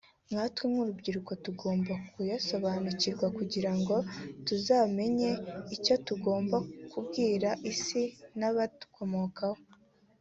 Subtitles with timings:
[0.29, 3.95] nkatwe nk’urubyiruko tugomba kuyasobanukirwa kugirango
[4.45, 5.29] tuzamenye
[5.75, 6.57] icyo tugomba
[6.91, 8.03] kubwira isi
[8.39, 9.59] n'abazadukomokaho